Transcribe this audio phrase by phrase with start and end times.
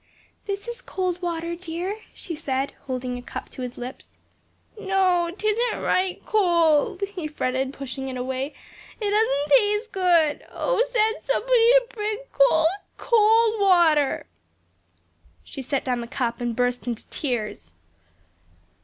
[0.47, 4.17] "This is cold water, dear," she said holding a cup to his lips.
[4.79, 8.55] "No, 'tisn't right cold," he fretted, pushing it away;
[8.99, 10.43] "it doesn't taste good.
[10.49, 12.65] Oh, send somebody to bring cold,
[12.97, 14.25] cold water!"
[15.43, 17.71] She set down the cup and burst into tears.